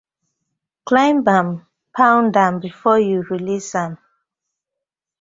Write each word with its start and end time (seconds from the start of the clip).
Climb 0.87 1.27
am, 1.27 1.49
pound 1.97 2.33
am 2.45 2.59
befor 2.59 2.99
yu 3.07 3.19
release 3.29 3.71
am. 3.83 3.93